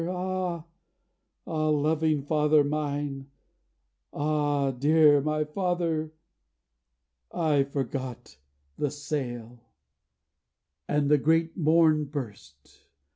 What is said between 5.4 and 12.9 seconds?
father!... I forgot the sail.' And the great morn burst.